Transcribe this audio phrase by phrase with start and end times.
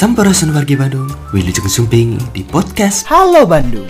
[0.00, 3.04] Sampurasun wargi Bandung, Wilujeng Sumping di podcast.
[3.04, 3.84] Halo Bandung.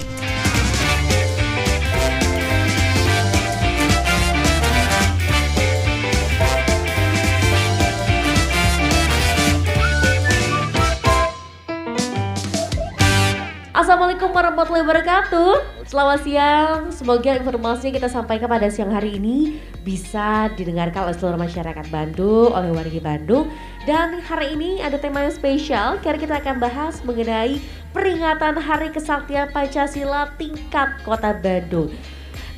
[13.71, 16.95] Assalamualaikum warahmatullahi wabarakatuh Selamat siang.
[16.95, 22.55] Semoga informasi yang kita sampaikan pada siang hari ini Bisa didengarkan oleh seluruh masyarakat Bandung
[22.55, 23.51] Oleh warga Bandung.
[23.91, 25.99] Dan hari ini ada tema yang spesial.
[25.99, 27.59] Karena kita akan bahas mengenai
[27.91, 31.91] Peringatan Hari Kesaktian Pancasila tingkat kota Bandung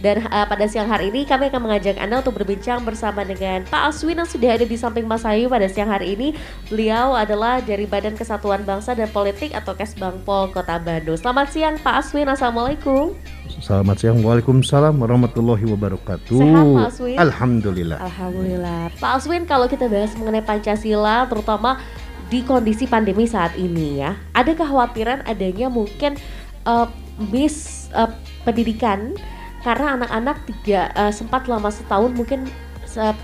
[0.02, 3.94] dan uh, pada siang hari ini kami akan mengajak Anda untuk berbincang bersama dengan Pak
[3.94, 6.34] Aswin yang sudah ada di samping Mas Ayu pada siang hari ini.
[6.66, 11.14] Beliau adalah dari Badan Kesatuan Bangsa dan Politik atau Kesbangpol Kota Bandung.
[11.14, 13.14] Selamat siang Pak Aswin, Assalamualaikum.
[13.62, 16.34] Selamat siang, Waalaikumsalam warahmatullahi wabarakatuh.
[16.34, 17.16] Sehat Pak Aswin?
[17.22, 17.98] Alhamdulillah.
[18.02, 18.90] Alhamdulillah.
[18.98, 21.78] Pak Aswin kalau kita bahas mengenai Pancasila terutama
[22.26, 26.18] di kondisi pandemi saat ini ya, ada kekhawatiran adanya mungkin
[26.66, 26.90] uh,
[27.30, 28.10] miss uh,
[28.42, 29.14] pendidikan
[29.62, 32.46] karena anak-anak tidak uh, sempat lama setahun mungkin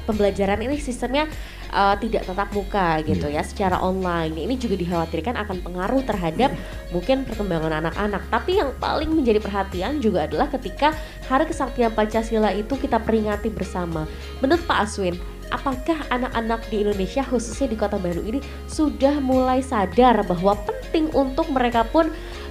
[0.08, 1.28] pembelajaran ini sistemnya
[1.72, 4.32] uh, tidak tatap muka gitu ya secara online.
[4.32, 6.50] Ini juga dikhawatirkan akan pengaruh terhadap
[6.88, 8.22] mungkin perkembangan anak-anak.
[8.32, 10.96] Tapi yang paling menjadi perhatian juga adalah ketika
[11.28, 14.08] Hari Kesaktian Pancasila itu kita peringati bersama.
[14.40, 15.20] Menurut Pak Aswin,
[15.52, 21.48] apakah anak-anak di Indonesia khususnya di Kota Bandung ini sudah mulai sadar bahwa penting untuk
[21.52, 22.08] mereka pun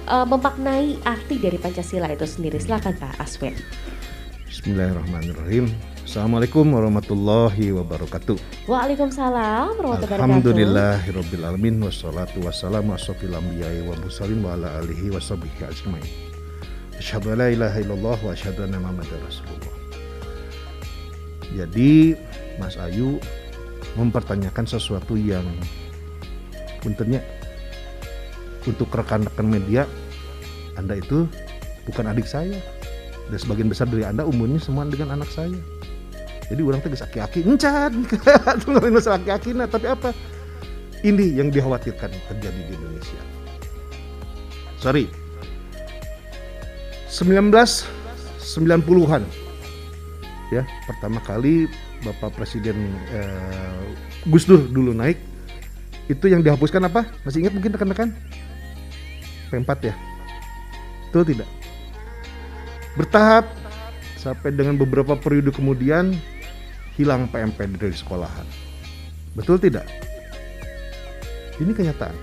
[0.08, 2.56] uh, memaknai arti dari Pancasila itu sendiri?
[2.56, 3.54] Silakan Pak Aswin.
[4.48, 5.70] Bismillahirrahmanirrahim.
[6.08, 8.40] Assalamualaikum warahmatullahi wabarakatuh.
[8.64, 10.24] Waalaikumsalam warahmatullahi wabarakatuh.
[10.24, 16.08] Alhamdulillahirabbil alamin wassalatu wassalamu asrofil anbiya'i wa mursalin wa ala alihi ajmain.
[16.96, 19.74] Asyhadu la ilaha illallah wa asyhadu anna Muhammadar Rasulullah.
[21.52, 22.16] Jadi
[22.56, 23.20] Mas Ayu
[23.94, 25.44] mempertanyakan sesuatu yang
[26.80, 27.20] puntennya
[28.68, 29.88] untuk rekan-rekan media
[30.76, 31.24] Anda itu
[31.88, 32.60] bukan adik saya.
[33.28, 35.52] Dan sebagian besar dari Anda umurnya semua dengan anak saya.
[36.48, 38.08] Jadi orang tegas aki-aki encan
[38.64, 40.16] ngomongin masalah aki-aki nah tapi apa?
[41.04, 43.20] Ini yang dikhawatirkan terjadi di Indonesia.
[44.80, 45.12] Sorry.
[47.08, 49.24] 1990-an
[50.48, 51.68] ya pertama kali
[52.04, 52.76] Bapak Presiden
[53.12, 53.80] eh,
[54.28, 55.18] Gus Dur dulu naik
[56.08, 57.04] itu yang dihapuskan apa?
[57.24, 58.16] Masih ingat mungkin rekan-rekan
[59.48, 59.94] P4 ya
[61.08, 61.48] betul tidak
[62.98, 63.46] bertahap
[64.18, 66.18] sampai dengan beberapa periode kemudian
[66.98, 68.42] hilang PMP dari sekolahan.
[69.38, 69.86] Betul tidak?
[71.62, 72.16] Ini kenyataan.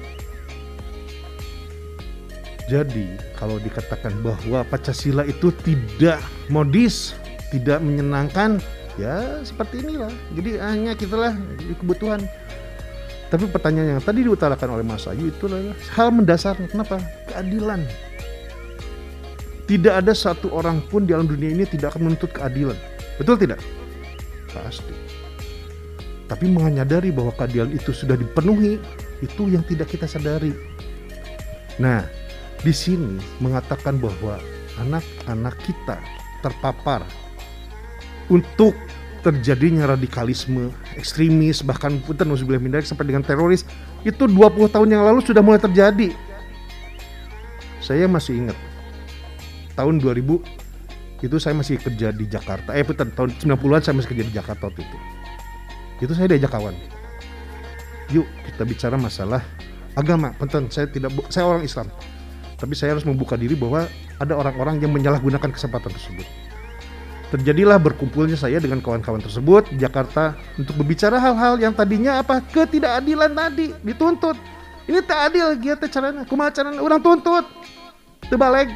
[2.68, 6.20] Jadi kalau dikatakan bahwa Pancasila itu tidak
[6.52, 7.16] modis,
[7.56, 8.60] tidak menyenangkan,
[9.00, 10.12] ya seperti inilah.
[10.36, 11.34] Jadi hanya kitalah
[11.80, 12.28] kebutuhan.
[13.26, 16.56] Tapi pertanyaan yang tadi diutarakan oleh Mas Ayu itu adalah hal mendasar.
[16.70, 17.02] Kenapa?
[17.30, 17.82] Keadilan
[19.66, 22.78] tidak ada satu orang pun di alam dunia ini tidak akan menuntut keadilan.
[23.18, 23.58] Betul tidak?
[24.54, 24.94] Pasti.
[26.30, 28.78] Tapi menyadari bahwa keadilan itu sudah dipenuhi,
[29.26, 30.54] itu yang tidak kita sadari.
[31.82, 32.06] Nah,
[32.62, 34.38] di sini mengatakan bahwa
[34.78, 35.98] anak-anak kita
[36.46, 37.02] terpapar
[38.30, 38.74] untuk
[39.26, 43.66] terjadinya radikalisme, ekstremis, bahkan punten sampai dengan teroris,
[44.06, 46.14] itu 20 tahun yang lalu sudah mulai terjadi.
[47.82, 48.58] Saya masih ingat
[49.74, 52.78] tahun 2000 itu saya masih kerja di Jakarta.
[52.78, 54.98] Eh betul tahun 90-an saya masih kerja di Jakarta waktu itu.
[56.06, 56.76] Itu saya diajak kawan.
[58.14, 59.42] Yuk kita bicara masalah
[59.98, 60.38] agama.
[60.38, 61.90] Penting saya tidak saya orang Islam.
[62.56, 63.90] Tapi saya harus membuka diri bahwa
[64.22, 66.45] ada orang-orang yang menyalahgunakan kesempatan tersebut.
[67.34, 73.34] Terjadilah berkumpulnya saya dengan kawan-kawan tersebut di Jakarta untuk berbicara hal-hal yang tadinya apa ketidakadilan
[73.34, 74.38] tadi dituntut.
[74.86, 76.22] Ini tak adil gitu caranya.
[76.30, 77.46] Kumaha caranya orang tuntut.
[78.30, 78.70] Terbalik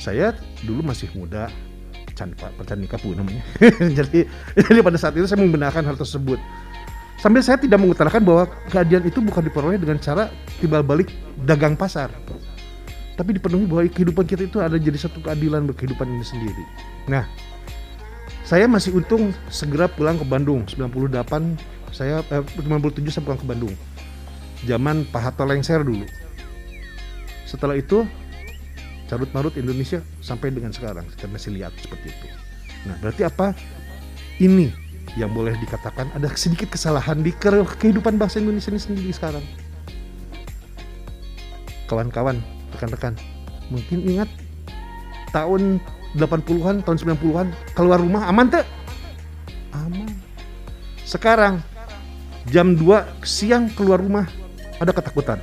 [0.00, 0.32] saya
[0.64, 1.52] dulu masih muda
[2.16, 3.44] can percan nikah pun namanya
[4.00, 4.24] jadi
[4.56, 6.40] jadi pada saat itu saya membenarkan hal tersebut
[7.20, 11.12] sambil saya tidak mengutarakan bahwa keadilan itu bukan diperoleh dengan cara timbal balik
[11.44, 12.08] dagang pasar
[13.20, 16.64] tapi dipenuhi bahwa kehidupan kita itu ada jadi satu keadilan berkehidupan ini sendiri
[17.04, 17.28] nah
[18.48, 21.12] saya masih untung segera pulang ke Bandung 98
[21.92, 23.74] saya eh, 97 saya pulang ke Bandung
[24.64, 26.08] zaman Pak Hatta lengser dulu
[27.44, 28.08] setelah itu
[29.10, 32.26] carut marut Indonesia sampai dengan sekarang kita masih lihat seperti itu.
[32.86, 33.58] Nah berarti apa?
[34.38, 34.70] Ini
[35.18, 39.42] yang boleh dikatakan ada sedikit kesalahan di kehidupan bangsa Indonesia ini sendiri sekarang.
[41.90, 42.38] Kawan-kawan,
[42.80, 43.12] rekan-rekan,
[43.68, 44.32] mungkin ingat
[45.36, 45.76] tahun
[46.16, 47.46] 80-an, tahun 90-an
[47.76, 48.64] keluar rumah aman tak?
[49.76, 50.08] Aman.
[51.04, 51.60] Sekarang
[52.48, 54.24] jam 2 siang keluar rumah
[54.80, 55.36] ada ketakutan.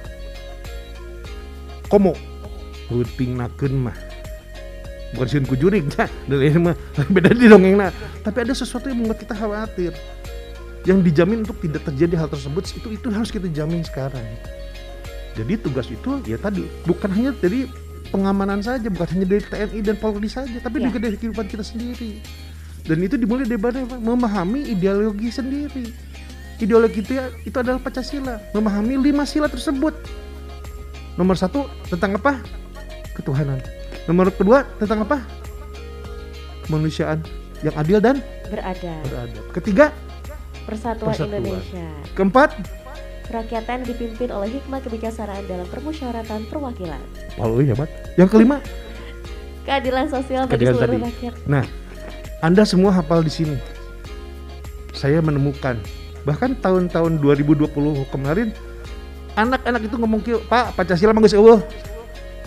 [1.86, 2.18] Komo,
[2.90, 3.98] puting nakeun mah.
[5.16, 6.10] Bukan sieun kujurig, nah,
[6.66, 6.76] mah
[7.14, 7.94] beda di dongengna.
[8.26, 9.94] Tapi ada sesuatu yang membuat kita khawatir.
[10.84, 14.26] Yang dijamin untuk tidak terjadi hal tersebut itu itu harus kita jamin sekarang.
[15.38, 17.70] Jadi tugas itu ya tadi bukan hanya dari
[18.10, 20.90] pengamanan saja, bukan hanya dari TNI dan Polri saja, tapi Ya.
[20.90, 22.24] juga dari kehidupan kita sendiri.
[22.88, 25.92] Dan itu dimulai dari memahami ideologi sendiri.
[26.58, 29.94] Ideologi itu, ya, itu adalah Pancasila, memahami lima sila tersebut.
[31.14, 32.42] Nomor satu tentang apa?
[33.14, 33.60] Ketuhanan.
[34.08, 35.22] Nomor kedua tentang apa?
[36.64, 37.22] Kemanusiaan
[37.62, 39.04] yang adil dan Beradab.
[39.04, 39.46] beradab.
[39.54, 39.86] Ketiga,
[40.64, 41.40] Persatuan, Persatuan.
[41.44, 41.88] Indonesia.
[42.14, 42.50] keempat,
[43.28, 47.02] Kerakyatan dipimpin oleh hikmah kebijaksanaan dalam permusyawaratan perwakilan.
[47.38, 47.92] oh iya, Mat.
[48.16, 48.58] Yang kelima,
[49.68, 51.08] Keadilan sosial bagi Keadilan seluruh tadi.
[51.12, 51.34] rakyat.
[51.44, 51.66] Nah,
[52.40, 53.60] Anda semua hafal di sini.
[54.96, 55.76] Saya menemukan
[56.24, 57.68] bahkan tahun-tahun 2020
[58.08, 58.50] kemarin
[59.36, 61.60] anak-anak itu ngomong "Kieu, Pak Pancasila manggus eueuh."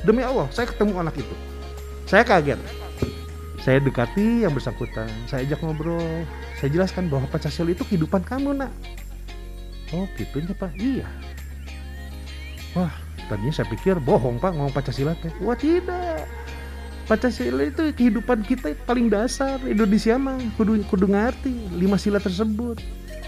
[0.01, 1.35] Demi Allah, saya ketemu anak itu.
[2.09, 2.57] Saya kaget.
[3.61, 6.25] Saya dekati yang bersangkutan, saya ajak ngobrol,
[6.57, 8.73] saya jelaskan bahwa Pancasila itu kehidupan kamu, Nak.
[9.91, 10.71] Oh, gitunya, Pak.
[10.79, 11.07] Iya.
[12.79, 12.95] Wah,
[13.27, 15.35] tadinya saya pikir bohong, Pak, ngomong Pancasila teh.
[15.43, 16.27] Wah, tidak.
[17.11, 22.79] Pancasila itu kehidupan kita paling dasar Indonesia mah kudu kudu ngerti lima sila tersebut.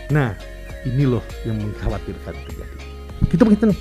[0.06, 0.38] Nah
[0.86, 2.78] ini loh yang mengkhawatirkan terjadi.
[3.26, 3.78] Gitu begitu nih.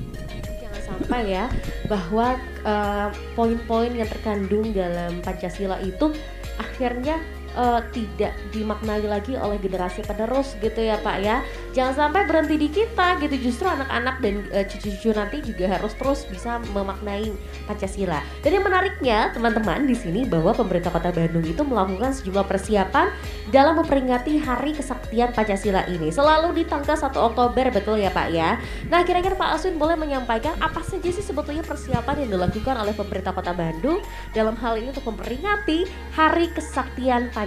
[0.64, 1.52] Jangan sampai ya
[1.84, 6.16] bahwa eh, poin-poin yang terkandung dalam Pancasila itu
[6.56, 7.20] akhirnya
[7.56, 11.40] eh, tidak dimaknai lagi oleh generasi penerus gitu ya Pak ya.
[11.72, 13.50] Jangan sampai berhenti di kita gitu.
[13.50, 17.32] Justru anak-anak dan eh, cucu-cucu nanti juga harus terus bisa memaknai
[17.64, 18.20] Pancasila.
[18.44, 23.08] Dan yang menariknya teman-teman di sini bahwa pemerintah Kota Bandung itu melakukan sejumlah persiapan
[23.50, 26.12] dalam memperingati Hari Kesaktian Pancasila ini.
[26.12, 28.60] Selalu di tanggal 1 Oktober betul ya Pak ya.
[28.92, 33.32] Nah, kira-kira Pak Aswin boleh menyampaikan apa saja sih sebetulnya persiapan yang dilakukan oleh pemerintah
[33.32, 34.02] Kota Bandung
[34.36, 37.45] dalam hal ini untuk memperingati Hari Kesaktian Pancasila.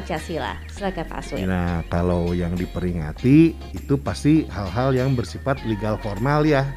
[0.72, 1.48] Silakan Pak Aswin.
[1.50, 6.68] Nah kalau yang diperingati itu pasti hal-hal yang bersifat legal formal ya.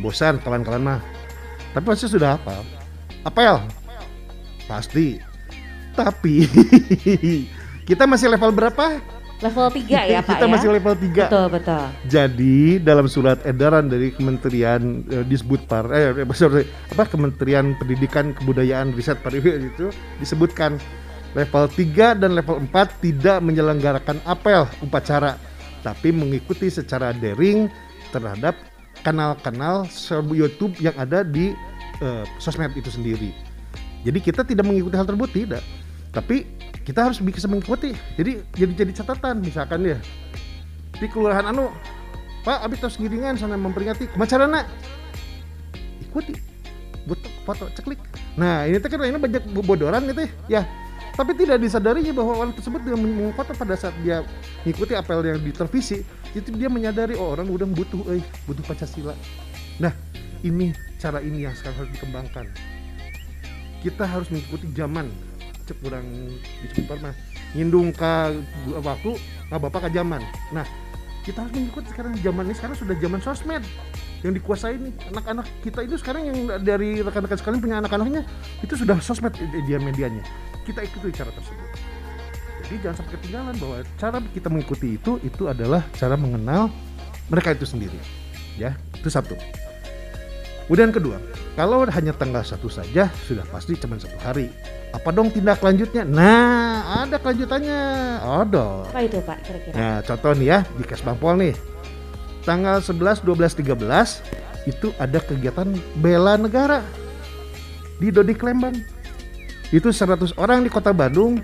[0.00, 1.00] Bosan kawan-kawan mah.
[1.72, 2.62] Tapi pasti sudah hafal.
[3.24, 3.60] Apel.
[4.68, 5.20] Pasti.
[5.92, 6.48] Tapi
[7.88, 9.00] kita masih level berapa?
[9.42, 10.52] Level 3 ya Pak kita ya.
[10.54, 11.26] masih level 3.
[11.26, 11.84] Betul, betul.
[12.06, 16.64] Jadi dalam surat edaran dari Kementerian eh, Disbudpar eh eh, sorry,
[16.94, 19.86] apa Kementerian Pendidikan Kebudayaan Riset Pariwisata itu
[20.22, 20.78] disebutkan
[21.32, 25.40] level 3 dan level 4 tidak menyelenggarakan apel upacara
[25.82, 27.66] tapi mengikuti secara daring
[28.14, 28.54] terhadap
[29.02, 29.88] kanal-kanal
[30.30, 31.56] YouTube yang ada di
[31.98, 33.34] eh, sosmed itu sendiri.
[34.06, 35.62] Jadi kita tidak mengikuti hal tersebut tidak.
[36.14, 36.46] Tapi
[36.86, 37.96] kita harus bisa mengikuti.
[38.14, 39.98] Jadi jadi jadi catatan misalkan ya
[41.02, 41.66] di kelurahan anu
[42.42, 44.66] Pak abis tos giringan sana memperingati kemacarana
[46.02, 46.34] ikuti
[47.06, 47.98] buat foto ceklik
[48.38, 50.66] nah ini teh kan ini banyak bobodoran gitu ya
[51.12, 54.24] tapi tidak disadari bahwa orang tersebut dia mengfoto pada saat dia
[54.64, 56.00] mengikuti apel yang di televisi
[56.32, 59.12] itu dia menyadari oh orang udah butuh eh butuh Pancasila.
[59.76, 59.92] Nah
[60.40, 62.46] ini cara ini yang sekarang harus dikembangkan.
[63.84, 65.12] Kita harus mengikuti zaman.
[65.68, 66.06] Cek kurang
[66.64, 67.14] disebut mah.
[67.52, 68.14] Ngindung ke
[68.80, 70.24] waktu ke bapak ke zaman.
[70.56, 70.64] Nah
[71.28, 72.54] kita harus mengikuti sekarang zaman ini.
[72.56, 73.62] Sekarang sudah zaman sosmed
[74.22, 78.22] yang dikuasai nih anak-anak kita itu sekarang yang dari rekan-rekan sekalian punya anak-anaknya
[78.62, 80.22] itu sudah sosmed media medianya.
[80.62, 81.68] Kita ikuti cara tersebut.
[82.62, 86.70] Jadi jangan sampai ketinggalan bahwa cara kita mengikuti itu itu adalah cara mengenal
[87.26, 87.98] mereka itu sendiri.
[88.54, 89.34] Ya itu satu.
[90.70, 91.18] Kemudian kedua
[91.58, 94.54] kalau hanya tanggal satu saja sudah pasti cuma satu hari.
[94.94, 96.06] Apa dong tindak lanjutnya?
[96.06, 97.80] Nah ada kelanjutannya.
[98.22, 99.74] Ada Apa itu Pak kira-kira?
[99.74, 101.71] Nah, contoh nih ya di Kes Bampol nih.
[102.42, 105.66] Tanggal 11, 12, 13 itu ada kegiatan
[105.98, 106.82] bela negara
[107.98, 108.74] di Dodik Lembang.
[109.70, 111.40] Itu 100 orang di Kota Bandung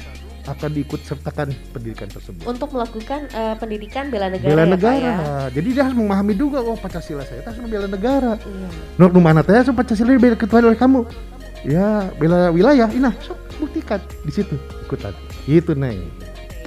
[0.48, 2.40] akan diikut sertakan pendidikan tersebut.
[2.48, 4.96] Untuk melakukan eh, pendidikan bela negara Bela ya negara.
[4.96, 5.16] ya.
[5.52, 8.40] Jadi dia harus memahami juga oh Pancasila saya harus bela negara.
[8.40, 8.68] Iya.
[8.96, 11.04] Nur mana teh so Pancasila bela ketua oleh kamu.
[11.66, 12.86] Ya, bela wilayah.
[12.88, 14.54] Ina, sok buktikan di situ
[14.86, 15.12] ikutan.
[15.44, 16.06] Itu Neng.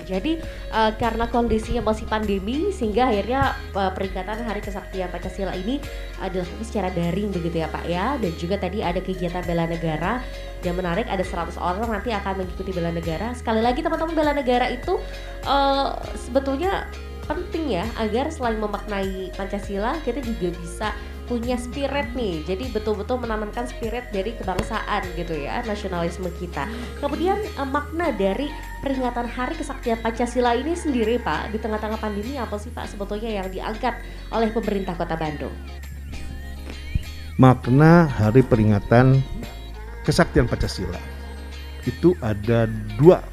[0.05, 0.41] Jadi
[0.71, 5.77] eh, karena kondisinya masih pandemi sehingga akhirnya eh, peringatan Hari Kesaktian Pancasila ini
[6.21, 8.15] dilakukan secara daring begitu ya Pak ya.
[8.21, 10.21] Dan juga tadi ada kegiatan bela negara.
[10.61, 13.33] Yang menarik ada 100 orang nanti akan mengikuti bela negara.
[13.33, 15.01] Sekali lagi teman-teman bela negara itu
[15.45, 16.85] eh, sebetulnya
[17.29, 20.87] penting ya agar selain memaknai Pancasila kita juga bisa
[21.31, 22.43] punya spirit nih.
[22.43, 26.67] Jadi betul-betul menanamkan spirit dari kebangsaan gitu ya, nasionalisme kita.
[26.99, 28.51] Kemudian eh, makna dari
[28.83, 33.47] peringatan Hari Kesaktian Pancasila ini sendiri Pak di tengah-tengah pandemi apa sih Pak sebetulnya yang
[33.47, 33.95] diangkat
[34.35, 35.55] oleh pemerintah Kota Bandung?
[37.41, 39.17] makna hari peringatan
[40.05, 41.01] kesaktian Pancasila
[41.89, 42.69] itu ada
[43.01, 43.25] dua.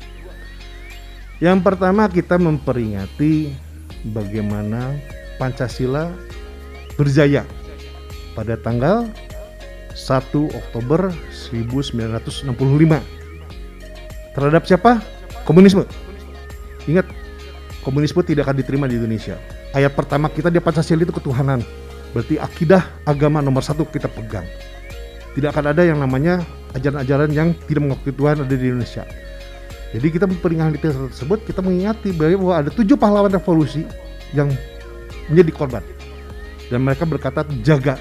[1.44, 3.52] Yang pertama kita memperingati
[4.16, 4.96] bagaimana
[5.36, 6.08] Pancasila
[6.96, 7.44] berjaya
[8.38, 9.10] pada tanggal
[9.98, 11.10] 1 Oktober
[11.50, 12.46] 1965
[14.38, 15.02] terhadap siapa?
[15.42, 15.82] Komunisme.
[16.86, 17.10] Ingat,
[17.82, 19.34] komunisme tidak akan diterima di Indonesia.
[19.74, 21.66] Ayat pertama kita di Pancasila itu ketuhanan.
[22.14, 24.46] Berarti akidah agama nomor satu kita pegang.
[25.34, 26.46] Tidak akan ada yang namanya
[26.78, 29.02] ajaran-ajaran yang tidak mengakui Tuhan ada di Indonesia.
[29.88, 33.82] Jadi kita memperingati tersebut, kita mengingati bahwa ada tujuh pahlawan revolusi
[34.30, 34.52] yang
[35.26, 35.84] menjadi korban.
[36.68, 37.96] Dan mereka berkata jaga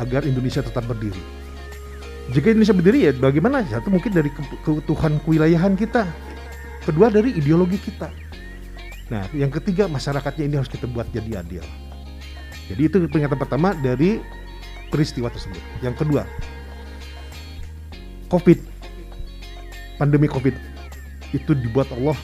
[0.00, 1.20] agar Indonesia tetap berdiri.
[2.32, 3.60] Jika Indonesia berdiri ya bagaimana?
[3.68, 6.08] Satu mungkin dari ke- keutuhan kewilayahan kita.
[6.86, 8.08] Kedua dari ideologi kita.
[9.10, 11.66] Nah, yang ketiga masyarakatnya ini harus kita buat jadi adil.
[12.70, 14.22] Jadi itu peringatan pertama dari
[14.94, 15.58] peristiwa tersebut.
[15.82, 16.22] Yang kedua,
[18.30, 18.58] COVID,
[19.98, 20.54] pandemi COVID
[21.34, 22.14] itu dibuat Allah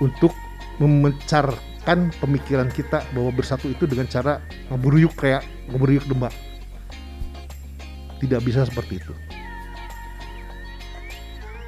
[0.00, 0.32] untuk
[0.80, 4.40] memencarkan pemikiran kita bahwa bersatu itu dengan cara
[4.72, 6.32] ngeburuyuk kayak ngeburuyuk domba.
[8.18, 9.14] Tidak bisa seperti itu.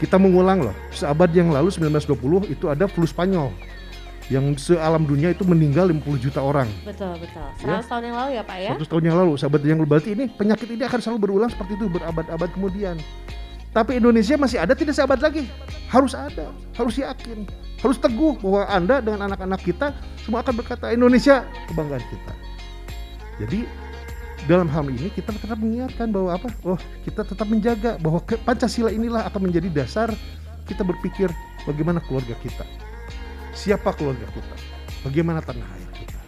[0.00, 3.52] Kita mengulang loh, seabad yang lalu 1920 itu ada flu Spanyol
[4.30, 6.70] yang sealam dunia itu meninggal 50 juta orang.
[6.86, 7.42] Betul betul.
[7.66, 7.82] Ya.
[7.82, 8.70] 100 tahun yang lalu ya Pak ya?
[8.78, 11.90] 100 tahun yang lalu, sahabat yang berarti ini penyakit ini akan selalu berulang seperti itu
[11.90, 12.96] berabad-abad kemudian.
[13.74, 15.50] Tapi Indonesia masih ada tidak sahabat lagi.
[15.90, 17.42] Harus ada, harus yakin,
[17.82, 22.32] harus teguh bahwa Anda dengan anak-anak kita semua akan berkata Indonesia kebanggaan kita.
[23.42, 23.66] Jadi
[24.50, 26.50] dalam hal ini kita tetap mengingatkan bahwa apa?
[26.66, 26.74] Oh,
[27.06, 30.10] kita tetap menjaga bahwa Pancasila inilah akan menjadi dasar
[30.66, 31.30] kita berpikir
[31.70, 32.66] bagaimana keluarga kita.
[33.54, 34.54] Siapa keluarga kita?
[35.06, 36.20] Bagaimana tanah air kita?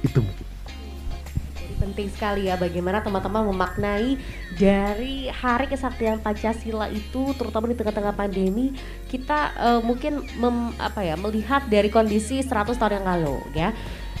[0.00, 0.46] Itu mungkin.
[1.78, 4.16] Penting sekali ya bagaimana teman-teman memaknai
[4.56, 8.72] dari Hari Kesaktian Pancasila itu terutama di tengah-tengah pandemi
[9.06, 13.70] kita eh, mungkin mem- apa ya melihat dari kondisi 100 tahun yang lalu ya.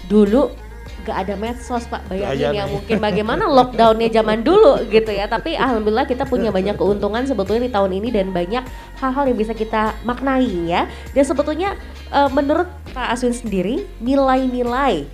[0.06, 0.67] Dulu
[1.08, 2.72] gak ada medsos Pak bayangin ya nih.
[2.76, 7.72] mungkin bagaimana lockdownnya zaman dulu gitu ya tapi alhamdulillah kita punya banyak keuntungan sebetulnya di
[7.72, 8.64] tahun ini dan banyak
[9.00, 10.84] hal-hal yang bisa kita maknai ya
[11.16, 11.74] dan sebetulnya
[12.12, 15.08] eh, menurut Pak Aswin sendiri nilai-nilai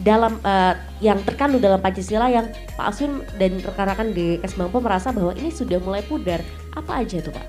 [0.00, 5.36] dalam eh, yang terkandung dalam Pancasila yang Pak Aswin dan rekan-rekan di Kesbangpo merasa bahwa
[5.36, 6.40] ini sudah mulai pudar
[6.72, 7.46] apa aja tuh Pak?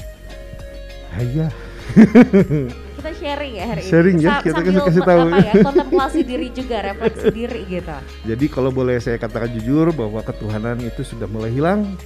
[1.19, 1.51] Ayah.
[3.01, 5.21] Kita sharing ya hari Sharing ini ya, Sa- kita sambil kasih- kasih tahu.
[5.25, 7.97] apa ya kontemplasi diri juga refleksi diri gitu
[8.29, 11.97] Jadi kalau boleh saya katakan jujur bahwa ketuhanan itu sudah mulai hilang,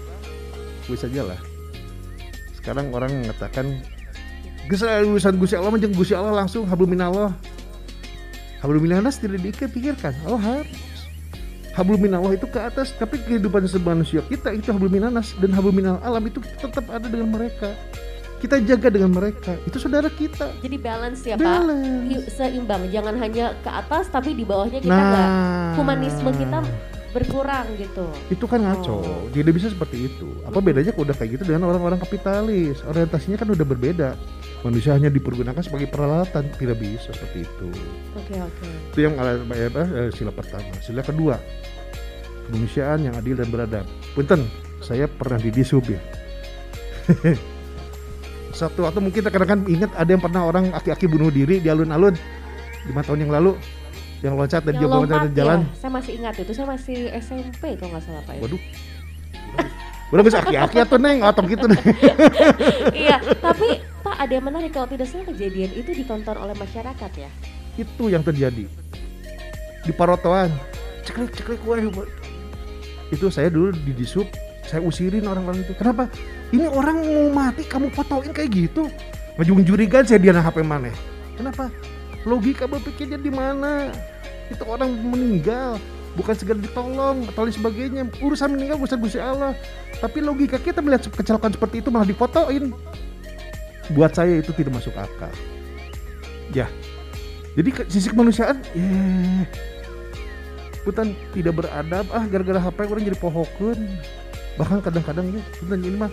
[0.88, 1.40] wis saja lah.
[2.56, 3.76] Sekarang orang mengatakan
[4.72, 7.36] Gus urusan Gusti Allah menjeng Gusti Allah langsung hablum minallah.
[8.64, 10.16] Hablum minallah tidak dipikirkan.
[10.26, 10.66] Oh harus.
[11.76, 16.00] Hablum minallah itu ke atas, tapi kehidupan manusia kita itu hablum minanas dan hablum minal
[16.02, 17.76] alam itu tetap ada dengan mereka.
[18.36, 19.56] Kita jaga dengan mereka.
[19.64, 20.52] Itu saudara kita.
[20.60, 21.46] jadi balance ya Pak.
[21.46, 22.12] Balance.
[22.12, 22.84] I- seimbang.
[22.92, 25.28] Jangan hanya ke atas tapi di bawahnya kita nggak.
[25.28, 26.60] Nah, humanisme kita
[27.16, 28.06] berkurang gitu.
[28.28, 29.00] Itu kan ngaco.
[29.00, 29.24] Oh.
[29.32, 30.28] tidak bisa seperti itu.
[30.44, 32.84] Apa bedanya kalau udah kayak gitu dengan orang-orang kapitalis?
[32.84, 34.10] Orientasinya kan udah berbeda.
[34.68, 36.52] Manusia hanya dipergunakan sebagai peralatan.
[36.60, 37.72] Tidak bisa seperti itu.
[38.20, 38.68] Oke oke.
[38.92, 40.76] Itu yang apa, eh, sila pertama.
[40.84, 41.40] Sila kedua
[42.46, 43.86] kemanusiaan yang adil dan beradab.
[44.14, 44.46] Punten
[44.84, 45.98] saya pernah di disub ya
[48.56, 52.16] satu waktu mungkin kadang-kadang ingat ada yang pernah orang aki-aki bunuh diri di alun-alun.
[52.88, 53.52] Lima tahun yang lalu
[54.24, 55.60] yang loncat dari yang jembatan lompat jalan.
[55.60, 55.76] ya.
[55.76, 56.52] Saya masih ingat itu.
[56.56, 58.42] Saya masih SMP kalau nggak salah Pak ya.
[58.48, 58.62] waduh.
[60.16, 61.82] Udah bisa aki-aki atau neng atau gitu nih
[63.10, 67.30] iya tapi Pak ada yang menarik kalau tidak salah kejadian itu ditonton oleh masyarakat ya?
[67.76, 68.70] Itu yang terjadi.
[69.84, 70.54] Di parotoan.
[71.04, 71.78] Ceklek ceklek wah
[73.14, 74.26] itu saya dulu di disub
[74.66, 75.74] saya usirin orang-orang itu.
[75.76, 76.08] Kenapa
[76.56, 78.88] ini orang mau mati kamu fotoin kayak gitu.
[79.36, 80.88] Ngajung jurigan saya dia HP mana?
[81.36, 81.68] Kenapa?
[82.24, 83.92] Logika berpikirnya di mana?
[84.48, 85.76] Itu orang meninggal
[86.16, 88.08] bukan segera ditolong atau sebagainya.
[88.24, 89.52] Urusan meninggal urusan Gusti Allah.
[90.00, 92.72] Tapi logika kita melihat kecelakaan seperti itu malah difotoin.
[93.92, 95.30] Buat saya itu tidak masuk akal.
[96.56, 96.72] Ya.
[97.60, 99.44] Jadi ke- sisi kemanusiaan eh
[100.88, 102.06] bukan tidak beradab.
[102.16, 103.80] Ah gara-gara HP orang jadi pohokun
[104.56, 105.44] bahkan kadang-kadang ya
[105.76, 106.08] ini mah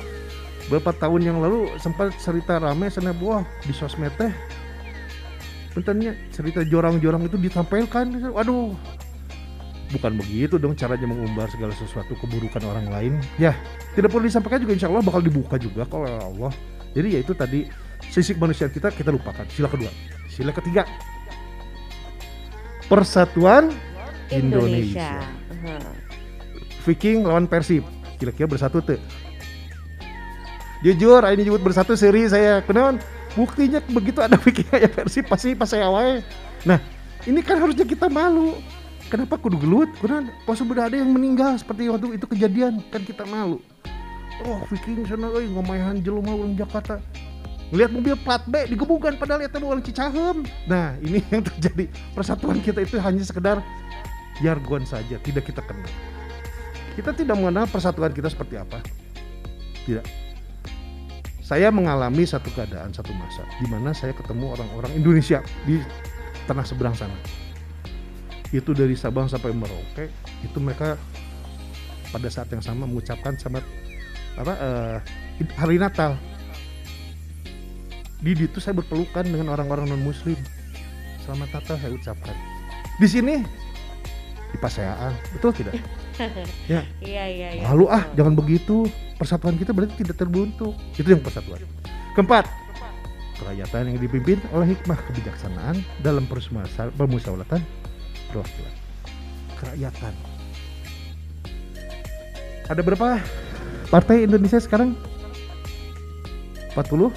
[0.73, 4.33] beberapa tahun yang lalu sempat cerita rame sana buah di sosmed teh
[5.76, 8.33] bentarnya cerita jorang-jorang itu ditampilkan.
[8.33, 8.73] Waduh
[9.93, 13.12] bukan begitu dong caranya mengumbar segala sesuatu keburukan orang lain.
[13.37, 13.52] Ya
[13.93, 16.52] tidak perlu disampaikan juga insya Allah bakal dibuka juga kalau Allah.
[16.97, 17.69] Jadi ya itu tadi
[18.09, 19.45] sisi manusia kita kita lupakan.
[19.52, 19.93] Sila kedua.
[20.33, 20.88] Sila ketiga.
[22.88, 23.76] Persatuan
[24.33, 25.85] Indonesia, Indonesia.
[26.88, 27.85] Viking lawan Persib.
[28.17, 28.97] Kira-kira bersatu tuh
[30.83, 32.61] jujur ini nyebut bersatu seri saya.
[32.67, 32.99] Kenapa
[33.33, 36.21] buktinya begitu ada Viking kayak Persib pasti pas saya wae
[36.69, 36.79] nah
[37.23, 38.59] ini kan harusnya kita malu.
[39.07, 39.93] Kenapa kudu gelut?
[40.01, 43.61] Karena pas sudah ada yang meninggal seperti waktu itu kejadian kan kita malu.
[44.43, 46.99] Oh Viking sana euy ngomayahan jelema urang Jakarta.
[47.71, 50.37] Ngelihat mobil plat B digebukan padahal itu orang Cicahem.
[50.67, 51.87] Nah ini yang terjadi.
[52.17, 53.62] Persatuan kita itu hanya sekedar
[54.43, 55.93] jargon saja tidak kita kenal.
[56.99, 58.83] Kita tidak mengenal persatuan kita seperti apa.
[59.87, 60.22] Tidak
[61.53, 65.77] saya mengalami satu keadaan satu masa di mana saya ketemu orang-orang Indonesia di
[66.49, 67.13] tanah seberang sana.
[68.57, 70.09] Itu dari Sabang sampai Merauke
[70.41, 70.97] itu mereka
[72.09, 73.69] pada saat yang sama mengucapkan selamat
[74.41, 74.97] apa eh,
[75.61, 76.17] hari Natal.
[78.25, 80.41] Di itu saya berpelukan dengan orang-orang non Muslim
[81.21, 82.33] selamat Natal saya ucapkan.
[82.97, 83.45] Di sini
[84.49, 85.77] di Paseaan betul tidak
[86.73, 87.62] ya Iya iya iya.
[87.73, 88.16] Lalu ah, betul.
[88.19, 88.76] jangan begitu.
[89.19, 90.75] Persatuan kita berarti tidak terbuntu.
[90.99, 91.62] Itu yang persatuan.
[92.12, 92.45] Keempat,
[93.38, 97.61] kerakyatan yang dipimpin oleh hikmah kebijaksanaan dalam permusyawaratan permusyawaratan
[98.31, 98.75] perwakilan.
[99.59, 100.12] Kerakyatan.
[102.66, 103.21] Ada berapa
[103.90, 104.97] partai Indonesia sekarang?
[106.75, 107.12] 40?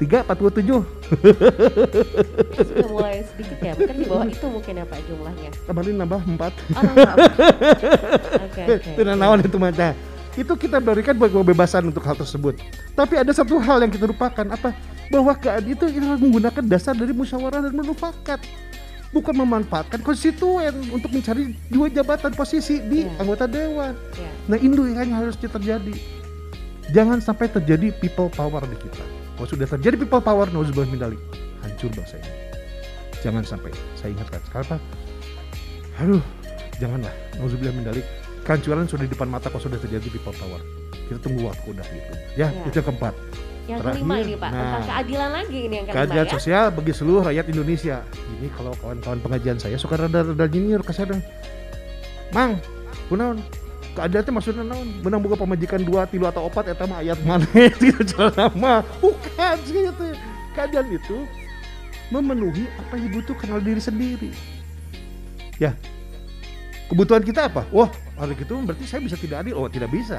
[0.00, 5.50] 3, 47 Sudah mulai sedikit ya, mungkin di bawah itu mungkin ya Pak jumlahnya.
[5.66, 7.14] Kemarin nambah 4 Oh, nambah.
[8.50, 8.90] Oke oke.
[8.94, 9.88] itu itu mata
[10.38, 12.54] itu kita berikan buat kebebasan untuk hal tersebut
[12.94, 14.70] tapi ada satu hal yang kita lupakan apa
[15.10, 18.38] bahwa keadaan itu kita harus menggunakan dasar dari musyawarah dan mufakat
[19.10, 23.10] bukan memanfaatkan konstituen untuk mencari dua jabatan posisi di Ya.
[23.18, 24.30] anggota dewan Ya.
[24.46, 25.94] nah ini yang harusnya terjadi
[26.94, 29.02] jangan sampai terjadi people power di kita
[29.40, 31.20] kalau sudah terjadi people power nauzubillah min dzalik,
[31.64, 32.28] hancur bangsa ini.
[33.24, 34.76] Jangan sampai saya ingatkan kenapa
[35.96, 36.20] aduh
[36.76, 38.04] janganlah nauzubillah min dzalik.
[38.44, 40.60] kehancuran sudah di depan mata kalau sudah terjadi people power.
[41.08, 42.68] Kita tunggu waktu udah gitu ya, Ya.
[42.68, 43.14] itu yang keempat.
[43.64, 44.88] Yang Terakhir, kelima ini Pak, tentang nah.
[44.92, 46.32] keadilan lagi ini yang kelima keadilan ya.
[46.36, 47.96] sosial bagi seluruh rakyat Indonesia.
[48.36, 51.16] Ini kalau kawan-kawan pengajian saya suka rada-rada nyinyir ke saya
[52.36, 52.60] mang
[53.08, 53.40] kunaon
[54.00, 54.88] keadilan itu maksudnya naon?
[55.04, 57.44] Menang buka pemajikan dua tilu atau opat eta mah ayat mana?
[57.76, 58.80] Itu cara nama.
[59.04, 60.16] Bukan gitu.
[60.56, 61.28] Keadilan itu
[62.08, 64.30] memenuhi apa yang dibutuhkan oleh diri sendiri.
[65.60, 65.76] Ya
[66.90, 67.62] kebutuhan kita apa?
[67.70, 67.86] Wah
[68.18, 69.54] hari itu berarti saya bisa tidak adil.
[69.62, 70.18] Oh tidak bisa.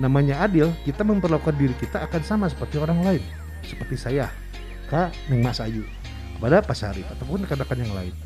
[0.00, 3.22] Namanya adil kita memperlakukan diri kita akan sama seperti orang lain.
[3.60, 4.32] Seperti saya.
[4.88, 5.84] Kak Neng Mas Ayu.
[6.40, 8.16] Kepada Pak Syarif ataupun rekan-rekan yang lain.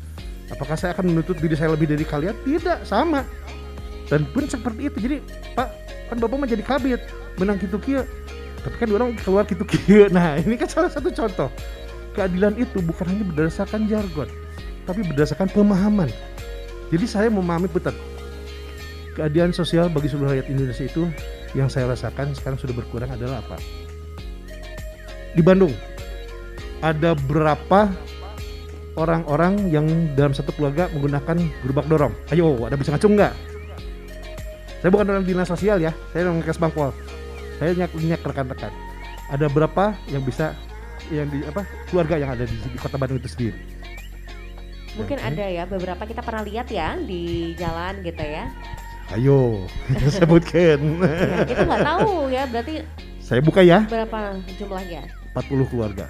[0.47, 2.33] Apakah saya akan menuntut diri saya lebih dari kalian?
[2.47, 3.27] Tidak sama
[4.11, 4.97] dan pun seperti itu.
[5.01, 5.17] Jadi
[5.53, 5.67] Pak
[6.13, 7.01] kan Bapak mah jadi kabit.
[7.35, 8.05] Menang gitu kia.
[8.61, 10.09] Tapi kan orang keluar gitu kia.
[10.15, 11.49] Nah ini kan salah satu contoh.
[12.15, 14.31] Keadilan itu bukan hanya berdasarkan jargon
[14.85, 16.09] tapi berdasarkan pemahaman.
[16.93, 17.93] Jadi saya memahami betul.
[19.17, 21.09] Keadilan sosial bagi seluruh rakyat Indonesia itu
[21.57, 23.57] yang saya rasakan sekarang sudah berkurang adalah apa?
[25.33, 25.73] Di Bandung
[26.79, 27.91] ada berapa
[28.95, 32.13] orang-orang yang dalam satu keluarga menggunakan gerobak dorong?
[32.31, 33.33] Ayo ada bisa ngacung nggak
[34.85, 36.93] saya bukan orang dinas sosial ya saya orang kes bangpol.
[37.57, 38.69] Saya nyak nyak rekan-rekan.
[39.33, 40.53] Ada berapa yang bisa
[41.09, 43.57] yang di apa keluarga yang ada di, di kota Bandung itu sendiri?
[44.93, 48.45] Mungkin Ya, ada ya beberapa kita pernah lihat ya di jalan gitu ya.
[49.17, 49.65] ayo
[50.21, 51.01] sebutkan.
[51.01, 52.85] Ya kita nggak tahu ya berarti
[53.17, 53.89] saya buka ya.
[53.89, 55.01] Berapa jumlahnya?
[55.33, 56.05] 40 keluarga.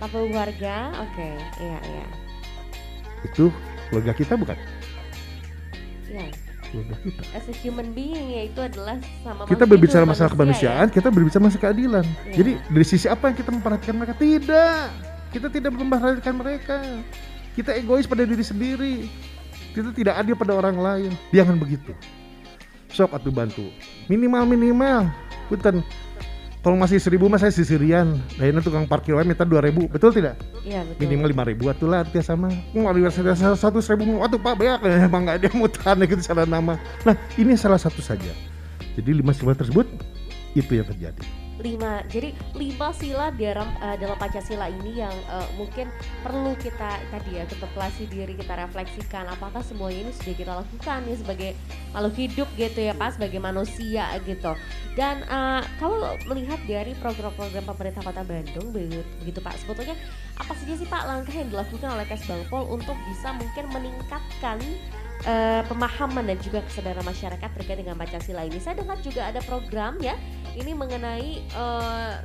[0.00, 1.28] 40 warga, oke,
[1.60, 2.06] iya iya.
[3.28, 3.52] itu
[3.92, 4.56] keluarga kita bukan?
[6.08, 6.49] Ya, keluarga kita
[7.34, 11.42] as a human being ya itu adalah sama kita berbicara masalah manusia kemanusiaan kita berbicara
[11.42, 12.04] masalah keadilan.
[12.04, 12.34] Iya.
[12.36, 14.14] jadi dari sisi apa yang kita memperhatikan mereka?
[14.18, 14.84] Tidak!
[15.30, 16.76] Kita tidak memperhatikan mereka.
[17.54, 18.94] Kita egois pada diri sendiri.
[19.70, 21.10] Kita tidak adil pada orang lain.
[21.30, 21.94] Jangan begitu.
[22.90, 23.70] Sok atau bantu.
[24.10, 25.06] Minimal minimal.
[25.46, 25.82] Punten
[26.60, 28.20] kalau masih seribu mas saya sisirian.
[28.36, 29.88] Lainnya tukang parkir wae minta dua ribu.
[29.88, 30.36] Betul tidak?
[30.60, 30.84] Ya.
[30.84, 31.00] Iya betul.
[31.08, 32.52] minimal lima ribu atuh lah dia sama.
[32.76, 36.76] Mau di satu seribu atuh pak beak emang nggak ada mutan gitu salah nama.
[37.08, 38.32] Nah ini salah satu saja.
[38.92, 39.88] Jadi lima sifat tersebut
[40.52, 42.02] itu yang terjadi lima.
[42.08, 45.92] Jadi lima sila dalam uh, dalam pancasila ini yang uh, mungkin
[46.24, 51.16] perlu kita tadi ya kontemplasi diri kita refleksikan apakah semuanya ini sudah kita lakukan ya
[51.16, 51.50] sebagai
[51.92, 54.52] makhluk hidup gitu ya pas sebagai manusia gitu.
[54.98, 59.94] Dan uh, kalau melihat dari program-program pemerintah kota Bandung begitu, pak sebetulnya
[60.40, 64.58] apa saja sih pak langkah yang dilakukan oleh Kesbangpol untuk bisa mungkin meningkatkan
[65.26, 68.58] uh, pemahaman dan juga kesadaran masyarakat terkait dengan Pancasila ini.
[68.62, 70.16] Saya dengar juga ada program ya,
[70.56, 72.20] ini mengenai uh,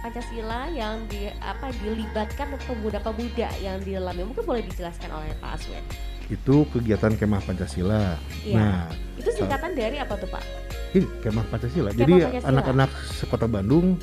[0.00, 4.24] Pancasila yang di apa dilibatkan pemuda-pemuda yang di dalamnya.
[4.24, 5.84] Mungkin boleh dijelaskan oleh Pak Aswen.
[6.32, 8.16] Itu kegiatan kemah Pancasila.
[8.46, 8.56] Iya.
[8.56, 8.80] Nah,
[9.20, 10.44] itu singkatan uh, dari apa tuh Pak?
[10.96, 11.90] Ini kemah Pancasila.
[11.92, 12.14] Kemah Jadi
[12.48, 14.00] anak-anak sekota Bandung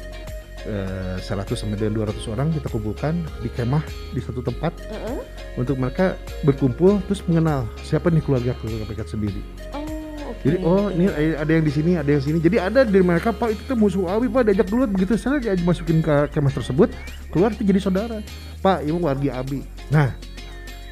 [0.67, 5.20] 100 eh, sampai dengan 200 orang kita kumpulkan di kemah di satu tempat uh -uh.
[5.58, 6.15] Untuk mereka
[6.46, 9.41] berkumpul terus mengenal siapa nih keluarga keluarga mereka sendiri.
[9.74, 9.84] Oh,
[10.32, 10.54] okay.
[10.54, 12.38] Jadi oh ini ada yang di sini, ada yang sini.
[12.38, 15.58] Jadi ada dari mereka Pak itu tuh musuh Awi Pak diajak dulu begitu saya dia
[15.65, 16.93] masukin ke kemah tersebut
[17.34, 18.22] keluar itu jadi saudara.
[18.62, 19.65] Pak ini warga Abi.
[19.89, 20.13] Nah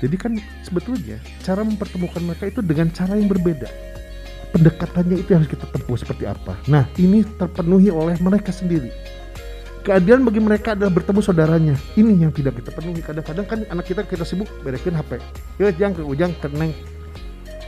[0.02, 3.70] jadi kan sebetulnya cara mempertemukan mereka itu dengan cara yang berbeda
[4.56, 6.56] pendekatannya itu harus kita tempuh seperti apa.
[6.72, 8.88] Nah, ini terpenuhi oleh mereka sendiri
[9.86, 11.76] keadilan bagi mereka adalah bertemu saudaranya.
[11.94, 13.06] Ini yang tidak kita penuhi.
[13.06, 15.22] Kadang-kadang kan anak kita kita sibuk beresin HP
[15.62, 16.74] ya jangan ke ujang keneng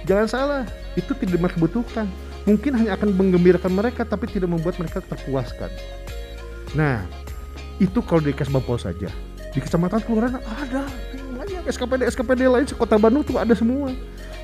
[0.04, 0.64] jangan salah
[0.98, 2.08] itu tidak mereka butuhkan.
[2.48, 5.70] Mungkin hanya akan menggembirakan mereka tapi tidak membuat mereka terpuaskan.
[6.74, 7.06] Nah
[7.78, 9.12] itu kalau di Kasbapol saja.
[9.54, 10.88] Di kecamatan kelurahan ada.
[11.38, 13.94] Banyak SKPD SKPD lain sekota Bandung tuh ada semua.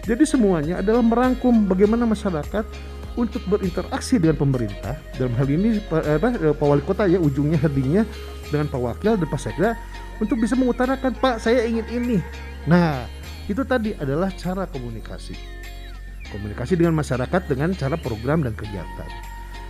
[0.03, 2.67] Jadi semuanya adalah merangkum bagaimana masyarakat
[3.13, 8.03] untuk berinteraksi dengan pemerintah dalam hal ini apa, eh, Pak Wali Kota ya ujungnya headingnya
[8.49, 9.77] dengan Pak Wakil dan Pak Sekda
[10.17, 12.17] untuk bisa mengutarakan Pak saya ingin ini.
[12.65, 13.05] Nah
[13.45, 15.35] itu tadi adalah cara komunikasi.
[16.33, 19.09] Komunikasi dengan masyarakat dengan cara program dan kegiatan.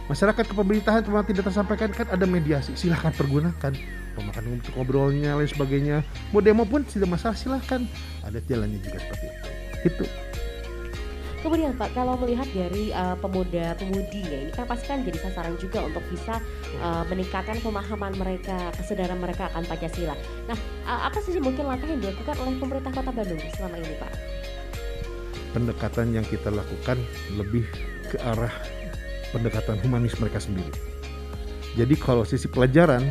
[0.07, 3.71] Masyarakat ke pemerintahan memang tidak tersampaikan kan ada mediasi silahkan pergunakan
[4.13, 7.81] pemakan untuk ngobrolnya lain sebagainya mau demo pun tidak masalah silahkan
[8.21, 9.49] ada jalannya juga seperti itu
[9.83, 10.03] itu
[11.43, 15.83] Kemudian Pak, kalau melihat dari uh, pemuda-pemudi ya, ini kan pasti kan jadi sasaran juga
[15.83, 16.39] untuk bisa
[16.79, 20.15] uh, meningkatkan pemahaman mereka, kesadaran mereka akan Pancasila.
[20.47, 20.55] Nah,
[20.87, 24.11] uh, apa sih mungkin langkah yang dilakukan oleh pemerintah Kota Bandung selama ini Pak?
[25.51, 26.97] Pendekatan yang kita lakukan
[27.35, 27.67] lebih
[28.07, 28.55] ke arah
[29.35, 30.71] pendekatan humanis mereka sendiri.
[31.75, 33.03] Jadi kalau sisi pelajaran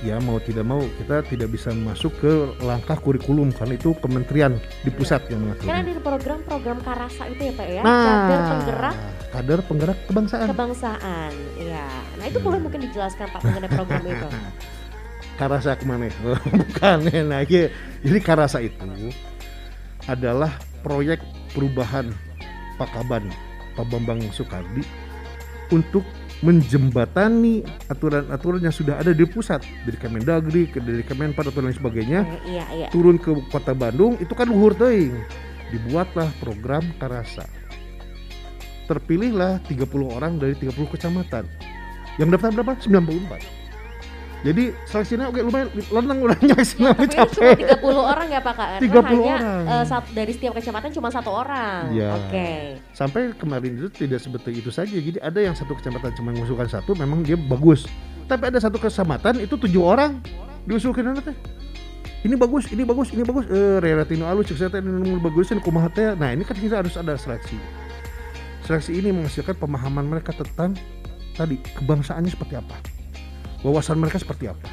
[0.00, 2.32] ya mau tidak mau kita tidak bisa masuk ke
[2.64, 5.68] langkah kurikulum karena itu kementerian di pusat yang mengatur.
[5.68, 8.96] Karena di program-program Karasa itu ya Pak ya, nah, kader penggerak
[9.30, 10.46] kader penggerak kebangsaan.
[10.48, 11.88] Kebangsaan, ya.
[12.16, 12.46] Nah itu hmm.
[12.48, 14.28] boleh mungkin dijelaskan Pak mengenai program itu.
[15.40, 16.12] Karasa ke mana?
[16.60, 19.12] Bukan, nah jadi Karasa itu
[20.04, 20.52] adalah
[20.84, 21.20] proyek
[21.52, 22.12] perubahan
[22.80, 23.28] Pak Kaban
[23.76, 24.84] Pak Bambang Soekardi
[25.72, 26.02] untuk
[26.40, 27.60] menjembatani
[27.92, 32.64] aturan-aturan yang sudah ada di pusat dari Kemendagri, dari Kemenpar atau lain sebagainya, eh, iya,
[32.72, 32.88] iya.
[32.88, 35.12] turun ke kota Bandung itu kan luhur teuing.
[35.70, 37.46] Dibuatlah program Karasa.
[38.90, 41.46] Terpilihlah 30 orang dari 30 kecamatan.
[42.18, 42.74] Yang daftar berapa?
[42.74, 43.59] 94
[44.40, 47.76] jadi seleksinya oke lumayan lenang udah sih ya, capek.
[47.76, 48.68] Cuma 30 orang ya Pak Kak?
[48.80, 49.62] 30 hanya, orang.
[49.68, 51.92] Uh, satu, dari setiap kecamatan cuma satu orang.
[51.92, 52.16] Ya.
[52.16, 52.32] Oke.
[52.32, 52.60] Okay.
[52.96, 54.96] Sampai kemarin itu tidak seperti itu saja.
[54.96, 57.84] Jadi ada yang satu kecamatan cuma mengusulkan satu, memang dia bagus.
[58.24, 60.24] Tapi ada satu kecamatan itu tujuh orang
[60.64, 61.36] diusulkan nanti.
[62.24, 63.44] Ini bagus, ini bagus, ini bagus.
[63.48, 67.56] Eh, relatino alus, cek ini bagus, ini kumaha Nah ini kan kita harus ada seleksi.
[68.64, 70.76] Seleksi ini menghasilkan pemahaman mereka tentang
[71.36, 72.99] tadi kebangsaannya seperti apa
[73.64, 74.66] wawasan mereka seperti apa?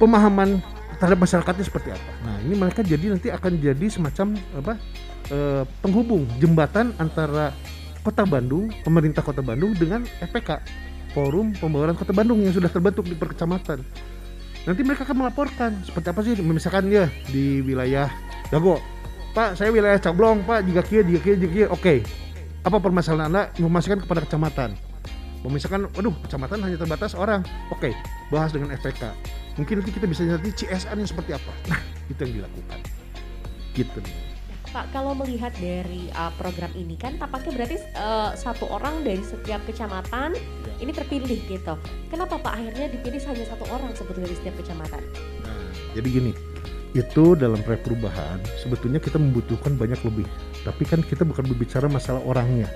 [0.00, 0.60] Pemahaman
[0.96, 2.10] terhadap masyarakatnya seperti apa?
[2.24, 4.72] Nah ini mereka jadi nanti akan jadi semacam apa
[5.28, 5.38] e,
[5.84, 7.52] penghubung jembatan antara
[8.00, 10.60] kota Bandung pemerintah kota Bandung dengan FPK
[11.12, 13.84] forum pembawaran kota Bandung yang sudah terbentuk di perkecamatan.
[14.64, 18.12] Nanti mereka akan melaporkan seperti apa sih misalkan ya di wilayah
[18.52, 18.76] Dago
[19.32, 21.94] Pak saya wilayah Cablong Pak jika kia jika kia jika kia oke
[22.60, 23.42] apa permasalahan anda?
[23.56, 24.89] Memasukkan kepada kecamatan
[25.48, 27.40] misalkan waduh kecamatan hanya terbatas orang
[27.72, 27.96] oke okay,
[28.28, 29.08] bahas dengan FPK
[29.56, 31.80] mungkin nanti kita bisa nanti CSR nya seperti apa nah
[32.12, 32.78] itu yang dilakukan
[33.72, 34.30] gitu nih
[34.70, 39.58] Pak, kalau melihat dari uh, program ini kan tampaknya berarti uh, satu orang dari setiap
[39.66, 40.74] kecamatan ya.
[40.78, 41.74] ini terpilih gitu.
[42.06, 45.02] Kenapa Pak akhirnya dipilih hanya satu orang sebetulnya di setiap kecamatan?
[45.42, 46.30] Nah, jadi gini,
[46.90, 50.26] itu dalam proyek perubahan sebetulnya kita membutuhkan banyak lebih.
[50.66, 52.66] Tapi kan kita bukan berbicara masalah orangnya.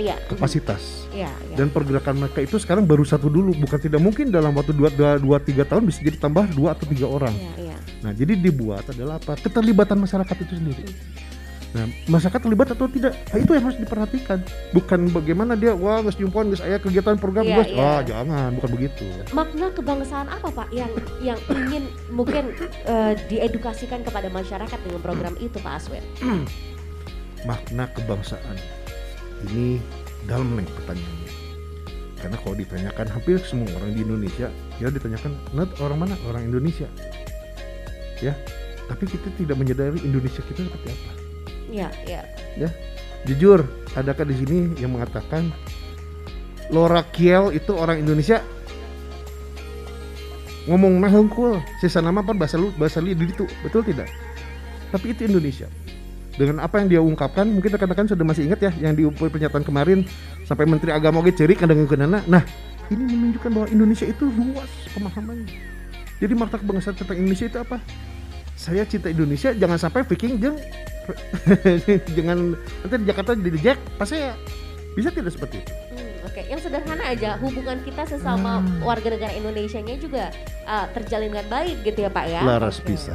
[0.00, 0.16] Iya.
[0.24, 1.04] kapasitas.
[1.12, 1.56] Iya, iya.
[1.60, 3.52] dan pergerakan mereka itu sekarang baru satu dulu.
[3.52, 6.88] Bukan tidak mungkin dalam waktu dua, dua, dua tiga tahun bisa jadi tambah dua atau
[6.88, 7.36] tiga orang.
[7.36, 7.76] Iya, iya.
[8.00, 9.36] nah jadi dibuat adalah apa?
[9.36, 10.84] Keterlibatan masyarakat itu sendiri
[11.72, 13.16] Nah, masyarakat terlibat atau tidak?
[13.32, 14.38] Nah, itu yang harus diperhatikan.
[14.76, 17.68] Bukan bagaimana dia, wah nggak nyumpon, nggak saya kegiatan program, Iya, Gus.
[17.72, 17.80] iya.
[17.80, 19.06] Wah, jangan, bukan begitu.
[19.32, 20.92] Makna kebangsaan apa Pak yang
[21.24, 22.52] yang ingin mungkin
[22.84, 26.04] eh, diedukasikan kepada masyarakat dengan program itu Pak Aswin?
[27.48, 28.56] Makna kebangsaan
[29.48, 29.80] ini
[30.28, 31.30] dalam nih pertanyaannya.
[32.20, 34.46] Karena kalau ditanyakan hampir semua orang di Indonesia,
[34.78, 36.14] ya ditanyakan, "Nat, orang mana?
[36.28, 36.86] Orang Indonesia."
[38.22, 38.38] Ya,
[38.86, 41.21] tapi kita tidak menyadari Indonesia kita seperti apa.
[41.72, 42.20] Ya, ya.
[43.24, 43.64] Jujur,
[43.96, 45.48] adakah di sini yang mengatakan
[46.68, 48.44] Lora Kiel itu orang Indonesia?
[50.68, 54.06] Ngomong mah hungkul, sisa nama apa bahasa lu bahasa di itu, betul tidak?
[54.92, 55.66] Tapi itu Indonesia.
[56.36, 60.04] Dengan apa yang dia ungkapkan, mungkin rekan-rekan sudah masih ingat ya yang di pernyataan kemarin
[60.46, 62.22] sampai Menteri Agama oke cerik kadang kenana.
[62.28, 62.44] Nah,
[62.92, 65.56] ini menunjukkan bahwa Indonesia itu luas pemahamannya.
[66.22, 67.82] Jadi makna kebangsaan tentang Indonesia itu apa?
[68.54, 70.56] Saya cinta Indonesia, jangan sampai Viking jeng
[72.16, 72.38] jangan
[72.80, 74.34] nanti di Jakarta jadi Jack pas saya
[74.92, 78.80] bisa tidak seperti itu Hmm, Oke, yang sederhana aja hubungan kita sesama Hmm.
[78.82, 80.30] warga negara Indonesia-nya juga
[80.62, 82.40] eh, terjalin dengan baik gitu ya Pak ya.
[82.40, 82.92] laras Oke.
[82.92, 83.12] bisa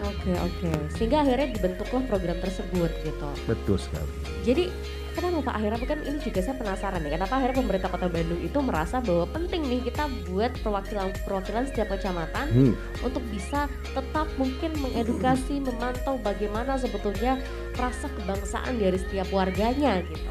[0.00, 3.28] Oke oke, sehingga akhirnya dibentuklah program tersebut gitu.
[3.44, 4.08] betul sekali
[4.42, 4.72] Jadi
[5.14, 8.58] kenapa Pak akhirnya bukan ini juga saya penasaran nih kenapa akhirnya pemerintah Kota Bandung itu
[8.62, 12.72] merasa bahwa penting nih kita buat perwakilan perwakilan setiap kecamatan hmm.
[13.02, 17.40] untuk bisa tetap mungkin mengedukasi memantau bagaimana sebetulnya
[17.74, 20.30] rasa kebangsaan dari setiap warganya gitu.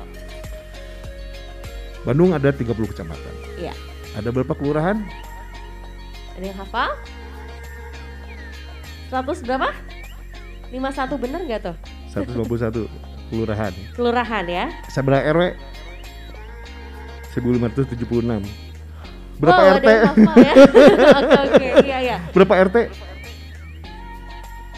[2.08, 3.76] Bandung ada 30 kecamatan Iya.
[4.16, 5.04] ada berapa kelurahan
[6.40, 6.90] Ada yang hafal?
[9.12, 9.70] 100 berapa?
[10.72, 11.76] 51 bener nggak tuh?
[12.16, 12.88] 151
[13.30, 14.66] kelurahan Kelurahan ya?
[14.90, 15.54] sebelah RW
[17.32, 18.44] 1576
[19.40, 20.54] berapa wow, RT hafal ya?
[21.24, 22.18] Oke oke, iya iya.
[22.36, 22.78] berapa RT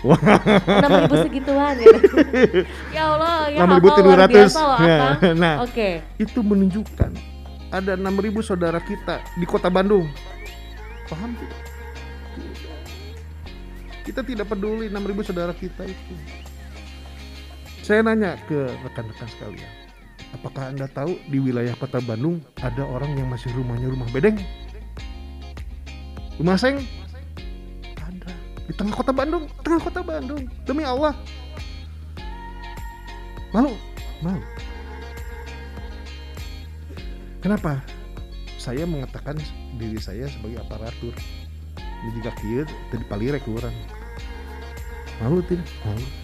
[0.01, 1.93] Wah, 6000 segituan ya.
[2.97, 4.33] ya Allah, ya 6.700.
[4.33, 5.55] biasa loh, Nah, nah.
[5.61, 6.01] Oke.
[6.17, 7.13] itu menunjukkan
[7.69, 8.09] ada 6000
[8.41, 10.09] saudara kita di kota Bandung.
[11.05, 11.59] Paham tidak?
[14.01, 16.13] Kita tidak peduli 6000 saudara kita itu.
[17.91, 19.67] Saya nanya ke rekan-rekan sekalian,
[20.31, 24.39] apakah Anda tahu di wilayah kota Bandung ada orang yang masih rumahnya rumah bedeng?
[26.39, 26.79] Rumah seng?
[27.99, 28.31] Ada.
[28.63, 30.47] Di tengah kota Bandung, tengah kota Bandung.
[30.63, 31.11] Demi Allah.
[33.51, 33.75] Malu,
[34.23, 34.39] malu.
[37.43, 37.83] Kenapa?
[38.55, 39.35] Saya mengatakan
[39.75, 41.11] diri saya sebagai aparatur.
[41.75, 43.75] Ini jika kieu tadi palirek orang.
[45.19, 45.67] Malu tidak?
[45.83, 46.20] Malu.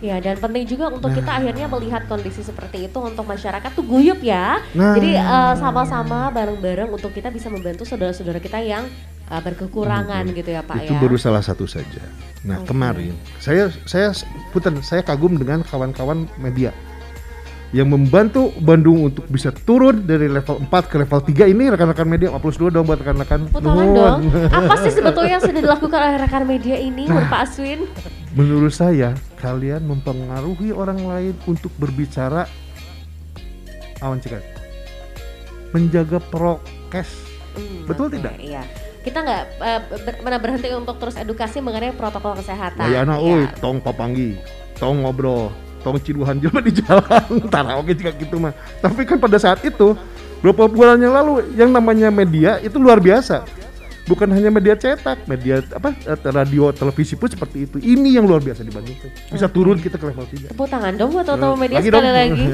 [0.00, 1.16] Ya dan penting juga untuk Nah.
[1.16, 4.56] kita akhirnya melihat kondisi seperti itu untuk masyarakat tuh guyup ya.
[4.72, 8.88] Nah, Jadi eh, sama-sama bareng-bareng untuk kita bisa membantu saudara-saudara kita yang
[9.26, 10.98] eh, berkekurangan gitu ya Pak itu ya.
[10.98, 12.00] baru salah satu saja.
[12.40, 12.72] Nah, Oke.
[12.72, 14.16] kemarin saya saya
[14.48, 16.72] punten, saya kagum dengan kawan-kawan media
[17.70, 22.34] yang membantu Bandung untuk bisa turun dari level 4 ke level 3 ini rekan-rekan media
[22.34, 24.26] plus dua dong buat rekan-rekan dong.
[24.48, 27.30] Apa sih sebetulnya yang sudah dilakukan oleh rekan media ini Nah.
[27.30, 27.86] Pak Aswin?
[28.30, 32.46] Menurut saya kalian mempengaruhi orang lain untuk berbicara
[33.98, 34.42] awan cekat.
[35.70, 37.10] Menjaga prokes.
[37.54, 38.34] Hmm, Betul oke, tidak?
[38.38, 38.62] Iya.
[39.00, 42.78] Kita nggak ber- pernah berhenti untuk terus edukasi mengenai protokol kesehatan.
[42.80, 43.26] Wayana Iya.
[43.26, 44.38] euy, tong papanggi,
[44.76, 45.50] tong ngobrol,
[45.82, 47.50] tong ciduhan jelema di jalan.
[47.50, 48.54] Tara oke juga gitu mah.
[48.78, 49.98] Tapi kan pada saat itu
[50.38, 53.42] beberapa bulan yang lalu yang namanya media itu luar biasa.
[54.10, 57.76] Bukan hanya media cetak, media apa eh, radio, televisi pun seperti itu.
[57.78, 59.06] Ini yang luar biasa di Bandung tuh.
[59.30, 59.54] Bisa Oke.
[59.54, 60.50] turun kita ke level 3.
[60.50, 62.18] Tepuk tangan dong buat teman-teman media Lagi sekali dong.
[62.18, 62.44] lagi.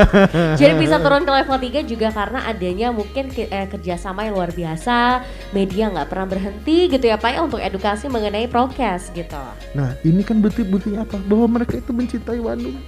[0.60, 4.50] Jadi bisa turun ke level 3 juga karena adanya mungkin ke- eh, kerjasama yang luar
[4.50, 5.20] biasa,
[5.52, 9.44] media nggak pernah berhenti gitu ya Pak ya untuk edukasi mengenai prokes gitu.
[9.74, 11.20] Nah, ini kan bukti-buktinya apa?
[11.20, 12.80] Bahwa mereka itu mencintai Bandung.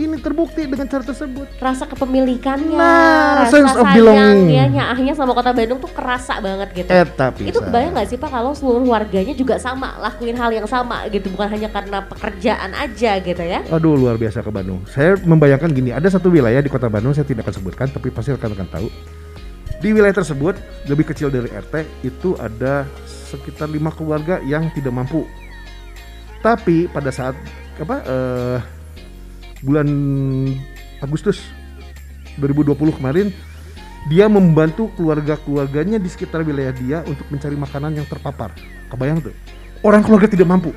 [0.00, 1.60] Ini terbukti dengan cara tersebut.
[1.60, 4.72] Rasa kepemilikannya, Nah, rasa sense of belonging.
[4.72, 6.88] nyaahnya sama kota Bandung tuh kerasa banget gitu.
[6.88, 10.64] Eh, tapi Itu kebayang nggak sih Pak kalau seluruh warganya juga sama lakuin hal yang
[10.64, 13.60] sama gitu bukan hanya karena pekerjaan aja gitu ya?
[13.68, 14.80] Aduh luar biasa ke Bandung.
[14.88, 18.32] Saya membayangkan gini, ada satu wilayah di kota Bandung saya tidak akan sebutkan, tapi pasti
[18.32, 18.88] rekan-rekan tahu.
[19.80, 20.56] Di wilayah tersebut
[20.88, 25.28] lebih kecil dari RT itu ada sekitar lima keluarga yang tidak mampu.
[26.40, 27.36] Tapi pada saat
[27.76, 28.58] apa eh,
[29.60, 29.88] bulan
[31.00, 31.40] Agustus
[32.40, 33.28] 2020 kemarin
[34.08, 38.48] dia membantu keluarga-keluarganya di sekitar wilayah dia untuk mencari makanan yang terpapar.
[38.88, 39.34] Kebayang tuh?
[39.84, 40.72] Orang keluarga tidak mampu.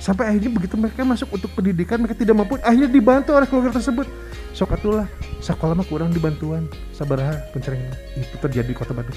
[0.00, 2.56] Sampai akhirnya begitu mereka masuk untuk pendidikan mereka tidak mampu.
[2.64, 4.08] Akhirnya dibantu oleh keluarga tersebut.
[4.56, 5.04] Sok atulah
[5.44, 6.64] sekolah mah kurang dibantuan.
[6.96, 9.16] Sabaraha pencarian itu terjadi di kota Bandung.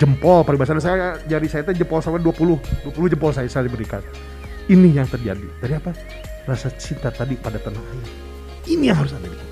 [0.00, 4.00] Jempol peribahasa saya jari saya itu jempol sama 20 20 jempol saya saya diberikan
[4.68, 5.44] ini yang terjadi.
[5.60, 5.92] Dari apa
[6.48, 8.08] rasa cinta tadi pada tanah air.
[8.64, 9.47] Ini yang harus kita sekarang.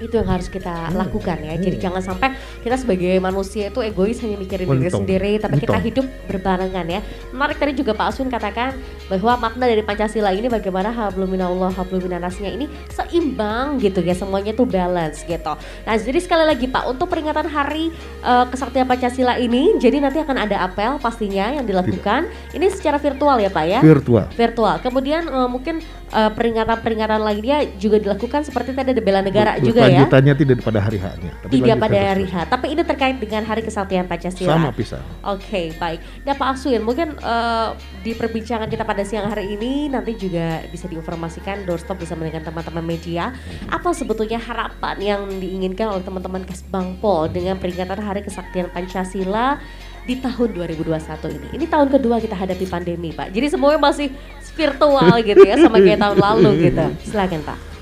[0.00, 0.98] Itu yang harus kita Hmm.
[0.98, 1.54] lakukan ya.
[1.54, 1.84] Jadi Hmm.
[1.90, 2.28] jangan sampai
[2.62, 5.02] kita sebagai manusia itu egois hanya mikirin diri Untung.
[5.02, 5.86] sendiri, tapi kita Untung.
[5.86, 7.00] hidup berbarengan ya.
[7.30, 8.74] Menarik tadi juga Pak Aswin katakan
[9.06, 14.50] bahwa makna dari Pancasila ini bagaimana hablum minallah hablum minannasnya ini seimbang gitu ya, semuanya
[14.52, 15.52] tuh balance gitu.
[15.84, 17.92] Nah, jadi sekali lagi Pak, untuk peringatan Hari
[18.24, 22.26] eh, Kesaktian Pancasila ini, jadi nanti akan ada apel pastinya yang dilakukan.
[22.50, 23.80] Ini secara virtual ya Pak ya?
[23.80, 24.26] Virtual.
[24.32, 24.76] virtual.
[24.80, 29.66] Kemudian eh, mungkin eh, peringatan-peringatan lainnya juga dilakukan seperti tadi ada bela negara Betul.
[29.68, 30.02] juga ya.
[30.04, 31.32] Lanjutannya tidak pada hari H-nya.
[31.40, 34.56] tapi Tidak pada hari H, tapi ini terkait dengan Hari Kesaktian Pancasila.
[34.56, 35.02] Sama pisah.
[35.24, 36.00] Oke, baik.
[36.24, 37.68] Nah Pak Aswin, mungkin eh,
[38.02, 42.84] di perbincangan kita pada siang hari ini nanti juga bisa diinformasikan, doorstop bisa mendengar teman-teman
[42.84, 43.34] media.
[43.68, 49.58] Apa sebetulnya harapan yang diinginkan oleh teman-teman Kesbangpol dengan peringatan Hari Kesaktian Pancasila
[50.04, 51.48] di tahun 2021 ini?
[51.60, 53.32] Ini tahun kedua kita hadapi pandemi, Pak.
[53.32, 54.12] Jadi semuanya masih
[54.54, 56.84] virtual gitu ya, sama kayak tahun lalu gitu.
[57.10, 57.73] Silakan Pak.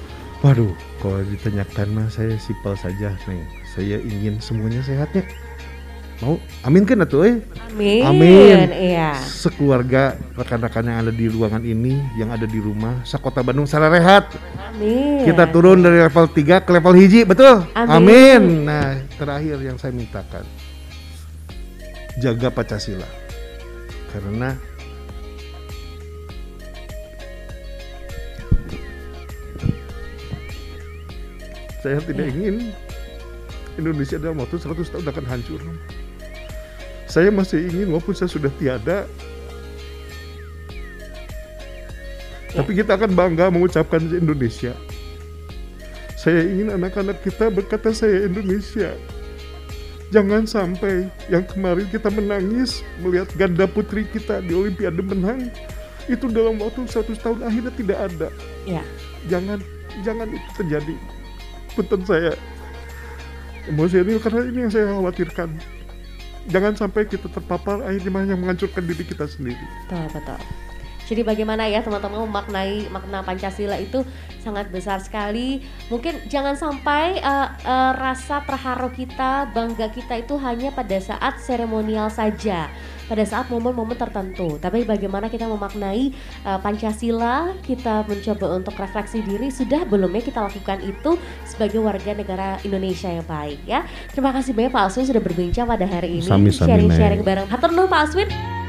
[0.42, 3.46] Waduh, kalau ditanyakan mah saya simpel saja nih.
[3.78, 5.22] Saya ingin semuanya sehatnya.
[6.18, 6.38] Mau?
[6.66, 7.38] Amin kan atuh eh?
[7.70, 8.02] Amin.
[8.02, 8.70] Amin.
[8.74, 9.18] Iya.
[9.22, 14.30] Sekeluarga rekan-rekan yang ada di ruangan ini, yang ada di rumah, sakota Bandung salah rehat.
[14.70, 15.26] Amin.
[15.26, 17.62] Kita turun dari level 3 ke level hiji, betul?
[17.78, 18.66] Amin.
[18.66, 20.42] Nah, terakhir yang saya mintakan.
[22.18, 23.06] Jaga Pancasila.
[24.10, 24.58] Karena
[31.82, 32.70] saya tidak ingin
[33.74, 35.60] Indonesia dalam waktu 100 tahun akan hancur.
[37.10, 39.04] Saya masih ingin walaupun saya sudah tiada
[42.52, 44.76] Tapi kita akan bangga mengucapkan Indonesia.
[46.20, 48.92] Saya ingin anak-anak kita berkata saya Indonesia.
[50.12, 55.48] Jangan sampai yang kemarin kita menangis melihat ganda putri kita di Olimpiade menang
[56.04, 58.28] itu dalam waktu 100 tahun akhirnya tidak ada.
[58.68, 58.84] Ya.
[59.32, 59.64] Jangan
[60.04, 60.96] jangan itu terjadi.
[61.72, 62.32] Punten saya
[63.68, 65.48] emosional karena ini yang saya khawatirkan.
[66.50, 69.62] Jangan sampai kita terpapar akhirnya yang menghancurkan diri kita sendiri.
[69.86, 70.40] Betul, betul.
[71.06, 74.06] Jadi bagaimana ya teman-teman memaknai makna Pancasila itu
[74.42, 75.62] sangat besar sekali.
[75.86, 82.10] Mungkin jangan sampai eh, eh, rasa terharu kita, bangga kita itu hanya pada saat seremonial
[82.10, 82.66] saja,
[83.06, 84.58] pada saat momen-momen tertentu.
[84.58, 86.10] Tapi bagaimana kita memaknai
[86.42, 92.14] eh, Pancasila, kita mencoba untuk refleksi diri, sudah belum ya kita lakukan itu sebagai warga
[92.14, 93.86] negara Indonesia yang baik ya.
[94.10, 97.46] Terima kasih banyak Pak Aswin sudah berbincang pada hari ini, sharing-sharing bareng.
[97.46, 98.61] Hatur Pak Aswin.